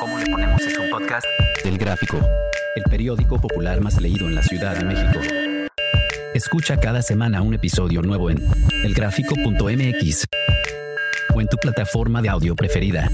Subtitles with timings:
[0.00, 1.26] ¿Cómo le ponemos es un podcast?
[1.64, 2.18] del Gráfico,
[2.76, 5.20] el periódico popular más leído en la Ciudad de México.
[6.34, 8.38] Escucha cada semana un episodio nuevo en
[8.84, 10.24] elgráfico.mx
[11.34, 13.08] o en tu plataforma de audio preferida.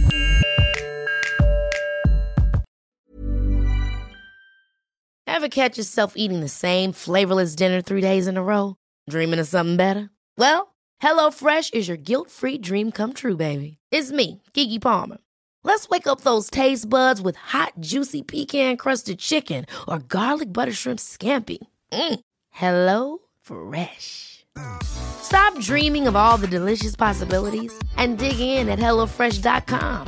[5.26, 8.76] Ever catch yourself eating the same flavorless dinner three days in a row?
[9.10, 10.10] Dreaming of something better?
[10.38, 13.78] Well, HelloFresh is your guilt-free dream come true, baby.
[13.90, 15.18] It's me, Kiki Palmer.
[15.64, 20.72] Let's wake up those taste buds with hot, juicy pecan crusted chicken or garlic butter
[20.72, 21.58] shrimp scampi.
[21.90, 22.20] Mm.
[22.50, 24.44] Hello Fresh.
[24.84, 30.06] Stop dreaming of all the delicious possibilities and dig in at HelloFresh.com.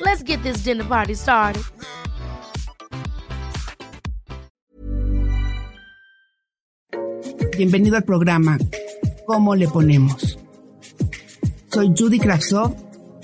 [0.00, 1.62] Let's get this dinner party started.
[7.56, 8.56] Bienvenido al programa
[9.26, 10.38] ¿Cómo le ponemos?
[11.70, 12.74] Soy Judy Kravsov.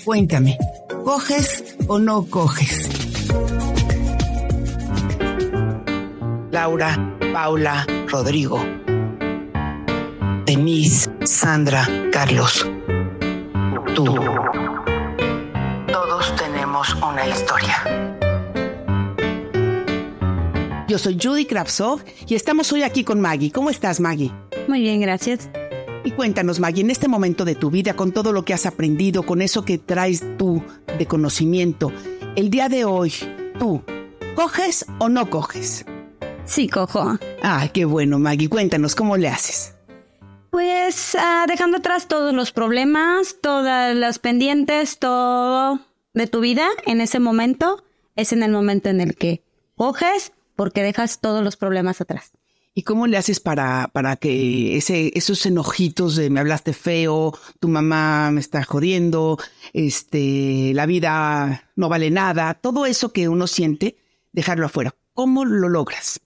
[0.03, 0.55] Cuéntame,
[1.05, 2.89] ¿coges o no coges?
[6.51, 8.59] Laura, Paula, Rodrigo,
[10.45, 12.67] Denise, Sandra, Carlos,
[13.93, 14.05] tú.
[15.91, 17.75] Todos tenemos una historia.
[20.87, 23.51] Yo soy Judy Kravsov y estamos hoy aquí con Maggie.
[23.51, 24.31] ¿Cómo estás, Maggie?
[24.67, 25.49] Muy bien, gracias.
[26.05, 29.23] Y cuéntanos, Maggie, en este momento de tu vida, con todo lo que has aprendido,
[29.23, 30.63] con eso que traes tú
[30.99, 31.91] de conocimiento,
[32.35, 33.11] el día de hoy,
[33.57, 33.81] tú,
[34.35, 35.83] ¿coges o no coges?
[36.45, 37.17] Sí, cojo.
[37.41, 38.49] Ay, qué bueno, Maggie.
[38.49, 39.73] Cuéntanos, ¿cómo le haces?
[40.51, 45.79] Pues ah, dejando atrás todos los problemas, todas las pendientes, todo
[46.13, 47.83] de tu vida en ese momento,
[48.15, 49.43] es en el momento en el que
[49.75, 52.31] coges porque dejas todos los problemas atrás.
[52.77, 57.69] ¿Y cómo le haces para, para que ese, esos enojitos de me hablaste feo, tu
[57.69, 59.37] mamá me está jodiendo,
[59.71, 63.95] este, la vida no vale nada, todo eso que uno siente,
[64.33, 64.93] dejarlo afuera?
[65.13, 66.19] ¿Cómo lo logras?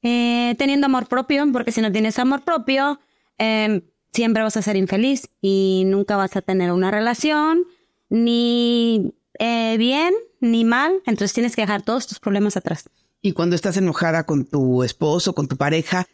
[0.00, 2.98] Eh, teniendo amor propio, porque si no tienes amor propio,
[3.36, 7.64] eh, siempre vas a ser infeliz y nunca vas a tener una relación,
[8.08, 12.88] ni eh, bien ni mal, entonces tienes que dejar todos tus problemas atrás.
[13.26, 16.06] Y cuando estás enojada con tu esposo, con tu pareja,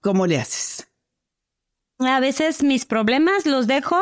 [0.00, 0.86] ¿cómo le haces?
[1.98, 3.96] A veces mis problemas los dejo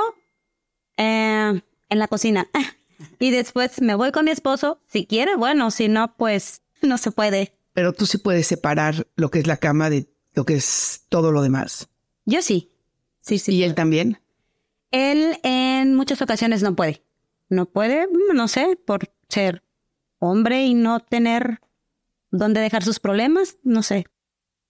[0.99, 2.47] eh, en la cocina
[3.19, 4.83] y después me voy con mi esposo.
[4.87, 7.55] Si quiere, bueno, si no, pues no se puede.
[7.73, 11.33] Pero tú sí puedes separar lo que es la cama de lo que es todo
[11.33, 11.89] lo demás.
[12.27, 12.71] Yo sí.
[13.19, 13.55] Sí, sí.
[13.55, 14.21] ¿Y él también?
[14.91, 17.03] Él en muchas ocasiones no puede.
[17.49, 19.63] No puede, no sé, por ser
[20.19, 21.63] hombre y no tener
[22.39, 24.07] dónde dejar sus problemas, no sé.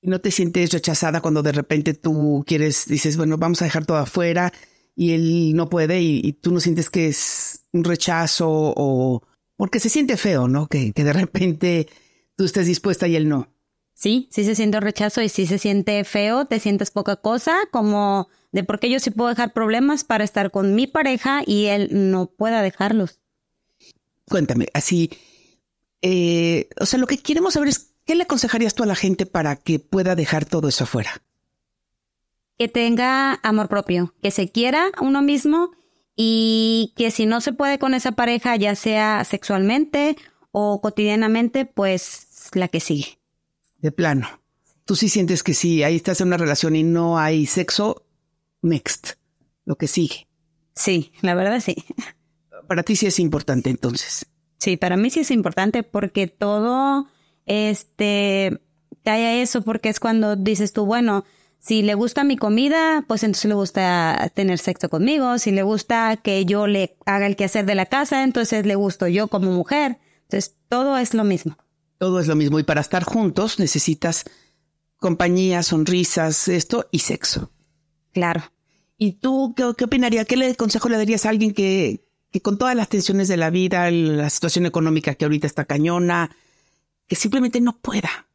[0.01, 3.87] ¿Y no te sientes rechazada cuando de repente tú quieres, dices, bueno, vamos a dejar
[3.87, 4.53] todo afuera
[4.95, 9.23] y él no puede y, y tú no sientes que es un rechazo o
[9.57, 10.67] porque se siente feo, ¿no?
[10.69, 11.89] Que, que de repente
[12.37, 13.49] tú estés dispuesta y él no.
[13.95, 18.29] Sí, sí se siente rechazo y sí se siente feo, te sientes poca cosa, como
[18.53, 21.89] de por qué yo sí puedo dejar problemas para estar con mi pareja y él
[21.91, 23.21] no pueda dejarlos.
[24.27, 25.11] Cuéntame, así,
[26.03, 29.27] eh, o sea, lo que queremos saber es, ¿qué le aconsejarías tú a la gente
[29.27, 31.23] para que pueda dejar todo eso afuera?
[32.59, 35.73] Que tenga amor propio, que se quiera uno mismo
[36.15, 40.17] y que si no se puede con esa pareja, ya sea sexualmente
[40.51, 43.19] o cotidianamente, pues la que sigue.
[43.79, 44.27] De plano.
[44.87, 48.07] Tú sí sientes que sí, ahí estás en una relación y no hay sexo,
[48.63, 49.15] next,
[49.65, 50.29] lo que sigue.
[50.75, 51.85] Sí, la verdad sí.
[52.69, 54.27] Para ti sí es importante entonces.
[54.59, 57.09] Sí, para mí sí es importante porque todo,
[57.45, 58.61] este,
[59.05, 61.25] cae a eso porque es cuando dices tú, bueno,
[61.59, 65.39] si le gusta mi comida, pues entonces le gusta tener sexo conmigo.
[65.39, 69.09] Si le gusta que yo le haga el quehacer de la casa, entonces le gusto
[69.09, 69.99] yo como mujer.
[70.23, 71.57] Entonces todo es lo mismo.
[71.99, 74.25] Todo es lo mismo y para estar juntos necesitas
[74.99, 77.51] compañía, sonrisas, esto y sexo.
[78.13, 78.45] Claro.
[78.97, 80.27] ¿Y tú qué, qué opinarías?
[80.27, 82.06] ¿Qué le, consejo le darías a alguien que,
[82.37, 86.37] que con todas las tensiones de la vida, la situación económica que ahorita está cañona,
[87.07, 88.29] que simplemente no pueda?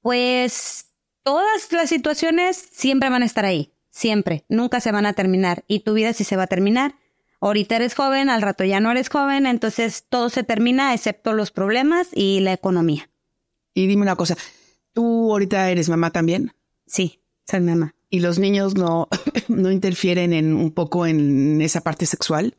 [0.00, 0.86] Pues
[1.22, 5.80] todas las situaciones siempre van a estar ahí, siempre, nunca se van a terminar y
[5.80, 6.94] tu vida sí se va a terminar.
[7.38, 11.50] Ahorita eres joven, al rato ya no eres joven, entonces todo se termina excepto los
[11.50, 13.10] problemas y la economía.
[13.74, 14.38] Y dime una cosa,
[14.94, 16.54] ¿tú ahorita eres mamá también?
[16.86, 17.94] Sí, soy mamá.
[18.14, 19.08] ¿Y los niños no,
[19.48, 22.56] no interfieren en un poco en esa parte sexual?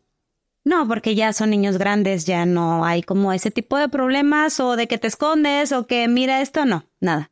[0.66, 4.76] No, porque ya son niños grandes, ya no hay como ese tipo de problemas o
[4.76, 7.32] de que te escondes o que mira esto, no, nada.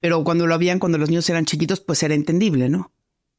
[0.00, 2.92] Pero cuando lo habían, cuando los niños eran chiquitos, pues era entendible, ¿no?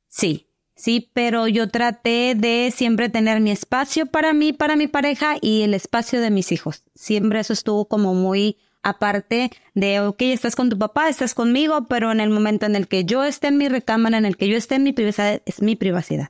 [0.08, 5.36] Sí, Sí, pero yo traté de siempre tener mi espacio para mí, para mi pareja
[5.40, 6.84] y el espacio de mis hijos.
[6.96, 12.12] Siempre eso estuvo como muy aparte de, ok, estás con tu papá, estás conmigo, pero
[12.12, 14.58] en el momento en el que yo esté en mi recámara, en el que yo
[14.58, 16.30] esté en mi privacidad, es mi privacidad.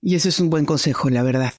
[0.00, 1.54] Y eso es un buen consejo, la verdad.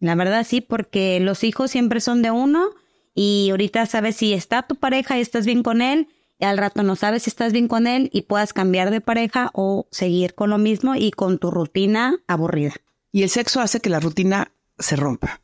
[0.00, 2.70] La verdad sí, porque los hijos siempre son de uno
[3.14, 6.82] y ahorita sabes si está tu pareja y estás bien con él y al rato
[6.82, 10.50] no sabes si estás bien con él y puedas cambiar de pareja o seguir con
[10.50, 12.74] lo mismo y con tu rutina aburrida.
[13.10, 15.40] Y el sexo hace que la rutina se rompa.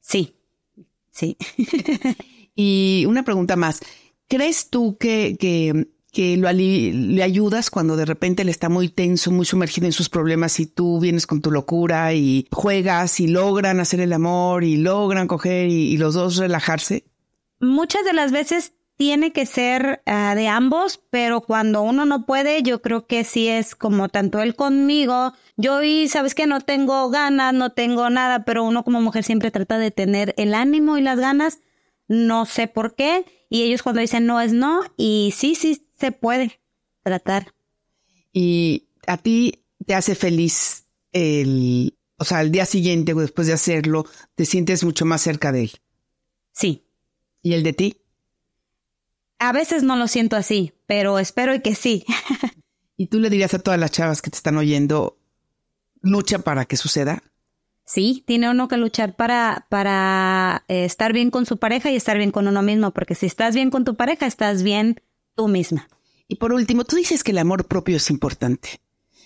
[0.00, 0.36] Sí,
[1.10, 1.36] sí.
[2.58, 3.80] y una pregunta más.
[4.26, 9.30] ¿Crees tú que, que, que lo le ayudas cuando de repente él está muy tenso,
[9.30, 13.78] muy sumergido en sus problemas y tú vienes con tu locura y juegas y logran
[13.78, 17.04] hacer el amor y logran coger y los dos relajarse?
[17.60, 22.64] Muchas de las veces tiene que ser ah, de ambos, pero cuando uno no puede,
[22.64, 25.32] yo creo que sí es como tanto él conmigo.
[25.56, 29.52] Yo y sabes que no tengo ganas, no tengo nada, pero uno como mujer siempre
[29.52, 31.60] trata de tener el ánimo y las ganas.
[32.08, 33.24] No sé por qué.
[33.48, 34.82] Y ellos cuando dicen no es no.
[34.96, 36.60] Y sí, sí se puede
[37.02, 37.54] tratar.
[38.32, 43.52] Y a ti te hace feliz el, o sea, el día siguiente o después de
[43.52, 45.72] hacerlo, te sientes mucho más cerca de él.
[46.52, 46.84] Sí.
[47.42, 48.00] ¿Y el de ti?
[49.38, 52.04] A veces no lo siento así, pero espero y que sí.
[52.96, 55.16] ¿Y tú le dirías a todas las chavas que te están oyendo,
[56.00, 57.22] lucha para que suceda?
[57.88, 62.18] Sí, tiene uno que luchar para, para eh, estar bien con su pareja y estar
[62.18, 65.00] bien con uno mismo, porque si estás bien con tu pareja, estás bien
[65.34, 65.88] tú misma.
[66.28, 68.82] Y por último, tú dices que el amor propio es importante.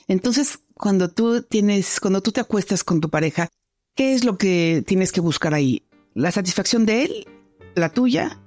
[0.06, 3.48] Entonces, cuando tú tienes, cuando tú te acuestas con tu pareja,
[3.96, 5.82] ¿qué es lo que tienes que buscar ahí?
[6.14, 7.26] ¿La satisfacción de él?
[7.74, 8.38] ¿La tuya?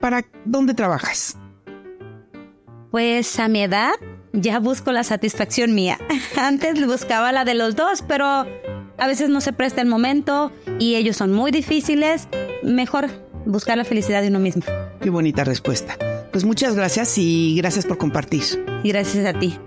[0.00, 1.38] ¿Para dónde trabajas?
[2.90, 3.92] Pues a mi edad
[4.32, 5.96] ya busco la satisfacción mía.
[6.36, 8.46] Antes buscaba la de los dos, pero
[9.00, 12.28] a veces no se presta el momento y ellos son muy difíciles.
[12.62, 13.08] Mejor
[13.46, 14.62] buscar la felicidad de uno mismo.
[15.00, 15.96] Qué bonita respuesta.
[16.30, 18.42] Pues muchas gracias y gracias por compartir.
[18.84, 19.58] Y gracias a ti.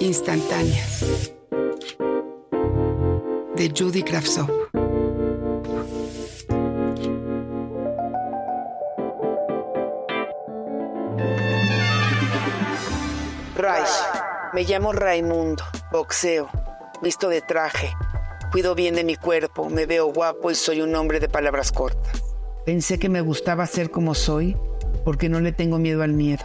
[0.00, 1.32] Instantáneas
[3.56, 4.73] de Judy Kravtsov.
[13.56, 13.84] Ray,
[14.52, 15.62] me llamo Raimundo,
[15.92, 16.50] boxeo,
[17.00, 17.92] visto de traje,
[18.50, 22.20] cuido bien de mi cuerpo, me veo guapo y soy un hombre de palabras cortas.
[22.66, 24.56] Pensé que me gustaba ser como soy
[25.04, 26.44] porque no le tengo miedo al miedo.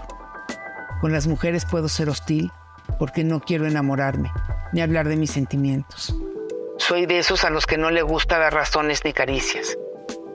[1.01, 2.51] Con las mujeres puedo ser hostil
[2.99, 4.31] porque no quiero enamorarme
[4.71, 6.15] ni hablar de mis sentimientos.
[6.77, 9.77] Soy de esos a los que no le gusta dar razones ni caricias.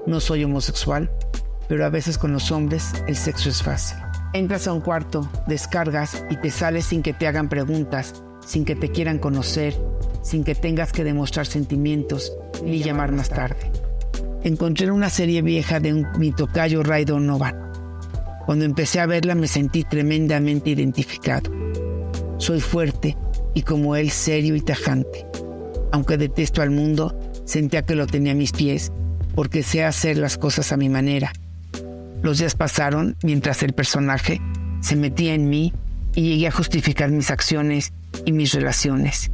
[0.06, 1.09] No soy homosexual,
[1.69, 3.99] pero a veces con los hombres el sexo es fácil.
[4.35, 8.77] Entras a un cuarto, descargas y te sales sin que te hagan preguntas, sin que
[8.77, 9.75] te quieran conocer,
[10.23, 12.33] sin que tengas que demostrar sentimientos
[12.63, 13.73] ni llamar más tarde.
[14.43, 17.73] Encontré una serie vieja de un mitocayo Ray Donovan.
[18.45, 21.51] Cuando empecé a verla me sentí tremendamente identificado.
[22.37, 23.17] Soy fuerte
[23.55, 25.27] y como él serio y tajante
[25.95, 28.91] aunque detesto al mundo, sentía que lo tenía a mis pies,
[29.37, 31.33] porque sé hacer las cosas a mi manera.
[32.25, 34.41] Los días pasaron mientras el personaje
[34.81, 35.75] se metía en mí
[36.15, 37.93] y llegué a justificar mis acciones
[38.25, 39.31] y mis relaciones.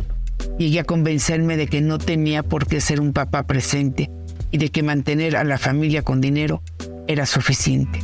[0.58, 4.10] Llegué a convencerme de que no tenía por qué ser un papá presente
[4.50, 6.62] y de que mantener a la familia con dinero
[7.06, 8.00] era suficiente.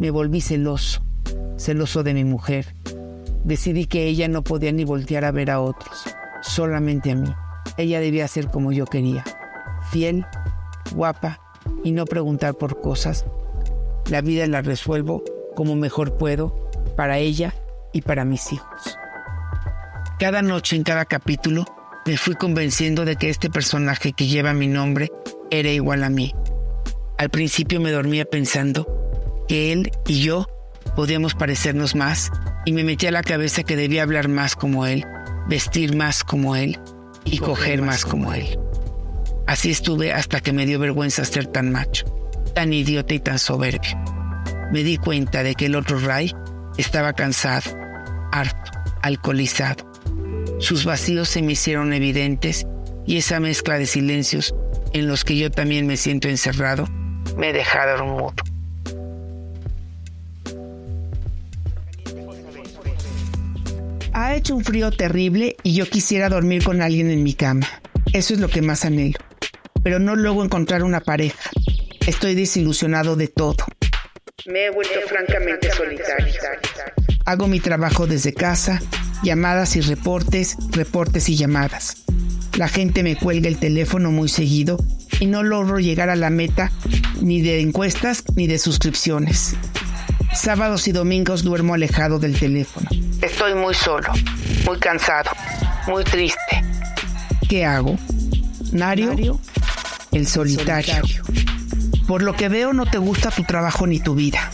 [0.00, 1.04] Me volví celoso,
[1.58, 2.74] celoso de mi mujer.
[3.44, 6.06] Decidí que ella no podía ni voltear a ver a otros,
[6.40, 7.28] solamente a mí.
[7.76, 9.24] Ella debía ser como yo quería,
[9.90, 10.24] fiel,
[10.94, 11.38] guapa
[11.84, 13.26] y no preguntar por cosas.
[14.08, 17.54] La vida la resuelvo como mejor puedo para ella
[17.92, 18.98] y para mis hijos.
[20.18, 21.64] Cada noche en cada capítulo
[22.06, 25.10] me fui convenciendo de que este personaje que lleva mi nombre
[25.50, 26.34] era igual a mí.
[27.18, 28.86] Al principio me dormía pensando
[29.48, 30.46] que él y yo
[30.94, 32.30] podíamos parecernos más
[32.64, 35.04] y me metí a la cabeza que debía hablar más como él,
[35.48, 36.78] vestir más como él
[37.24, 38.58] y coger más como él.
[39.46, 42.06] Así estuve hasta que me dio vergüenza ser tan macho,
[42.56, 44.02] tan idiota y tan soberbio.
[44.72, 46.34] Me di cuenta de que el otro Ray
[46.78, 47.70] estaba cansado,
[48.32, 48.72] harto,
[49.02, 49.92] alcoholizado.
[50.58, 52.66] Sus vacíos se me hicieron evidentes
[53.06, 54.54] y esa mezcla de silencios
[54.94, 56.88] en los que yo también me siento encerrado
[57.36, 58.34] me dejaron mudo.
[64.14, 67.66] Ha hecho un frío terrible y yo quisiera dormir con alguien en mi cama.
[68.14, 69.18] Eso es lo que más anhelo.
[69.82, 71.50] Pero no luego encontrar una pareja.
[72.06, 73.56] Estoy desilusionado de todo.
[74.46, 76.32] Me he vuelto francamente solitario.
[77.24, 78.80] Hago mi trabajo desde casa,
[79.24, 82.04] llamadas y reportes, reportes y llamadas.
[82.56, 84.78] La gente me cuelga el teléfono muy seguido
[85.18, 86.70] y no logro llegar a la meta
[87.20, 89.56] ni de encuestas ni de suscripciones.
[90.32, 92.88] Sábados y domingos duermo alejado del teléfono.
[93.20, 94.12] Estoy muy solo,
[94.64, 95.32] muy cansado,
[95.88, 96.62] muy triste.
[97.48, 97.98] ¿Qué hago?
[98.70, 99.40] Nario,
[100.12, 101.02] el solitario.
[102.06, 104.50] Por lo que veo no te gusta tu trabajo ni tu vida.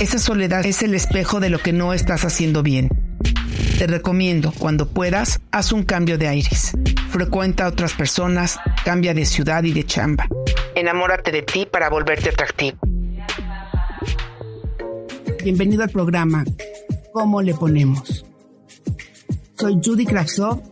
[0.00, 2.88] Esa soledad es el espejo de lo que no estás haciendo bien.
[3.78, 6.72] Te recomiendo, cuando puedas, haz un cambio de aires.
[7.10, 10.26] Frecuenta a otras personas, cambia de ciudad y de chamba.
[10.74, 12.78] Enamórate de ti para volverte atractivo.
[15.44, 16.44] Bienvenido al programa
[17.12, 18.24] ¿Cómo le ponemos?
[19.58, 20.62] Soy Judy Kravsov.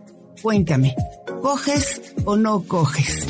[0.41, 0.97] Cuéntame,
[1.43, 3.30] ¿coges o no coges?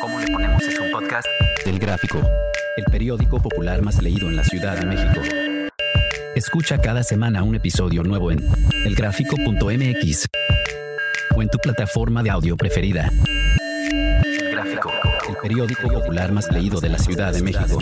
[0.00, 1.26] ¿Cómo le ponemos es un podcast?
[1.64, 2.20] Del Gráfico,
[2.76, 5.20] el periódico popular más leído en la Ciudad de México.
[6.34, 8.44] Escucha cada semana un episodio nuevo en
[8.84, 10.26] elgráfico.mx
[11.34, 13.10] o en tu plataforma de audio preferida.
[13.90, 14.92] El Gráfico,
[15.28, 17.78] el periódico popular más leído de la Ciudad de México.